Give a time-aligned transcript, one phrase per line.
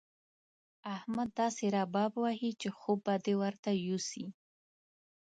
[0.95, 4.25] احمد داسې رباب وهي چې خوب به دې ورته يوسي.